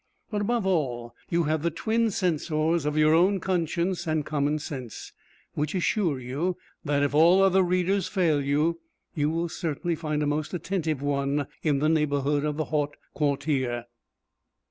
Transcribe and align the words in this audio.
But 0.31 0.41
above 0.41 0.65
all 0.65 1.13
you 1.29 1.43
have 1.43 1.61
the 1.61 1.69
twin 1.69 2.09
censors 2.09 2.85
of 2.87 2.97
your 2.97 3.13
own 3.13 3.39
conscience 3.39 4.07
and 4.07 4.25
common 4.25 4.57
sense, 4.57 5.13
which 5.53 5.75
assure 5.75 6.19
you 6.19 6.57
that, 6.83 7.03
if 7.03 7.13
all 7.13 7.43
other 7.43 7.61
readers 7.61 8.07
fail 8.07 8.41
you, 8.43 8.79
you 9.13 9.29
will 9.29 9.47
certainly 9.47 9.93
find 9.93 10.23
a 10.23 10.25
most 10.25 10.55
attentive 10.55 11.03
one 11.03 11.45
in 11.61 11.77
the 11.77 11.87
neighbourhood 11.87 12.43
of 12.45 12.57
the 12.57 12.65
Haupt 12.65 12.97
Quartier. 13.13 13.85